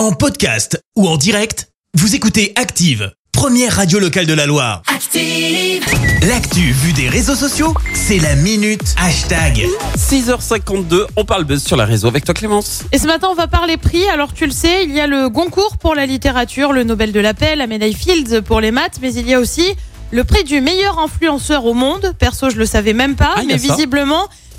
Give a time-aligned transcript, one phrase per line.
[0.00, 4.80] En podcast ou en direct, vous écoutez Active, première radio locale de la Loire.
[4.86, 5.84] Active.
[6.26, 9.66] L'actu vue des réseaux sociaux, c'est la minute hashtag.
[9.98, 12.84] 6h52, on parle buzz sur la réseau avec toi Clémence.
[12.92, 14.08] Et ce matin, on va parler prix.
[14.08, 17.20] Alors, tu le sais, il y a le Goncourt pour la littérature, le Nobel de
[17.20, 19.74] la paix, la médaille Fields pour les maths, mais il y a aussi
[20.12, 22.14] le prix du meilleur influenceur au monde.
[22.18, 23.74] Perso, je le savais même pas, Ah, mais ça.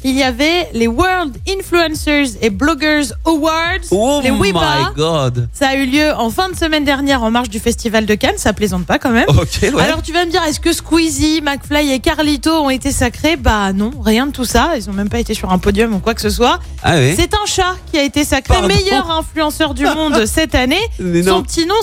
[0.04, 3.52] Il y avait les World Influencers et Bloggers Awards,
[3.92, 4.94] Oh les my WIBA.
[4.96, 5.48] god.
[5.54, 8.38] Ça a eu lieu en fin de semaine dernière en marge du Festival de Cannes.
[8.38, 9.28] Ça plaisante pas quand même.
[9.30, 9.82] Ouais.
[9.84, 13.36] Alors tu vas me dire, est-ce que Squeezie, McFly et Carlito ont été sacrés?
[13.36, 14.72] Bah non, rien de tout ça.
[14.78, 16.60] Ils ont même pas été sur un podium ou quoi que ce soit.
[16.84, 17.14] ah oui.
[17.16, 18.68] C'est un chat qui a été sacré Pardon.
[18.68, 20.82] meilleur influenceur du monde cette année.
[20.98, 21.76] Son petit nom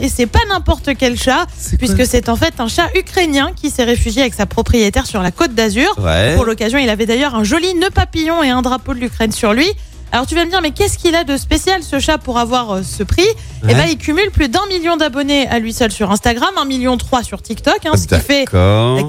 [0.00, 1.46] Et c'est pas n'importe quel chat
[1.78, 5.30] puisque c'est en fait un chat ukrainien qui s'est réfugié avec sa propriétaire sur la
[5.30, 5.94] côte d'Azur.
[5.98, 6.34] Ouais.
[6.34, 9.52] Pour l'occasion, il avait d'ailleurs un joli nœud papillon et un drapeau de l'Ukraine sur
[9.52, 9.68] lui.
[10.12, 12.70] Alors tu vas me dire mais qu'est-ce qu'il a de spécial ce chat pour avoir
[12.70, 13.26] euh, ce prix?
[13.68, 16.96] Eh ben il cumule plus d'un million d'abonnés à lui seul sur Instagram, un million
[16.96, 18.44] trois sur TikTok, hein, ce qui fait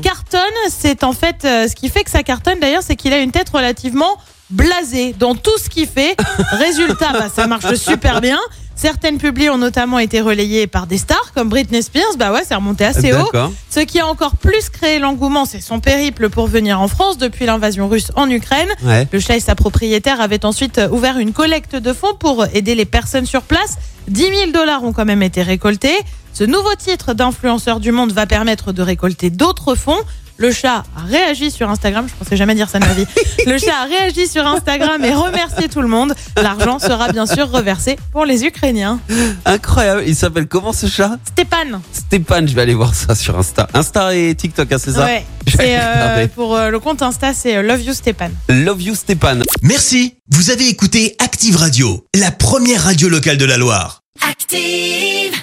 [0.01, 3.19] cartonne, c'est en fait euh, ce qui fait que ça cartonne d'ailleurs, c'est qu'il a
[3.19, 4.17] une tête relativement
[4.49, 6.15] blasée dans tout ce qu'il fait.
[6.51, 8.39] Résultat, bah, ça marche super bien.
[8.77, 12.15] Certaines publis ont notamment été relayées par des stars comme Britney Spears.
[12.17, 13.31] Bah ouais, c'est remonté assez haut.
[13.71, 17.47] Ce qui a encore plus créé l'engouement, c'est son périple pour venir en France depuis
[17.47, 18.69] l'invasion russe en Ukraine.
[18.83, 19.07] Ouais.
[19.11, 22.85] Le chat et sa propriétaire avaient ensuite ouvert une collecte de fonds pour aider les
[22.85, 23.77] personnes sur place.
[24.07, 25.95] 10 000 dollars ont quand même été récoltés.
[26.33, 29.99] Ce nouveau titre d'influenceur du monde va permettre de récolter d'autres fonds.
[30.39, 33.07] Le chat a réagi sur Instagram, je pensais jamais dire ça de ma vie.
[33.47, 36.13] Le chat a réagi sur Instagram et remercié tout le monde.
[36.35, 38.99] L'argent sera bien sûr reversé pour les Ukrainiens.
[39.45, 40.03] Incroyable.
[40.05, 41.17] Il s'appelle comment ce chat?
[41.27, 41.81] Stépan.
[41.91, 43.67] Stéphane, je vais aller voir ça sur Insta.
[43.73, 45.05] Insta et TikTok, hein, c'est ça?
[45.05, 45.25] Ouais.
[45.47, 48.29] C'est euh, pour euh, le compte Insta, c'est euh, Love You Stépan.
[48.49, 49.43] Love you Stéphane.
[49.61, 54.01] Merci, vous avez écouté Active Radio, la première radio locale de la Loire.
[54.27, 55.33] Active.